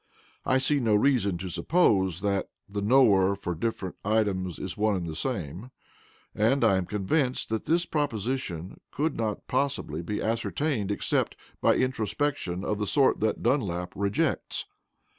[0.47, 5.05] I see no reason to suppose that "the knower for different items is one and
[5.05, 5.69] the same,"
[6.33, 12.65] and I am convinced that this proposition could not possibly be ascertained except by introspection
[12.65, 14.65] of the sort that Dunlap rejects.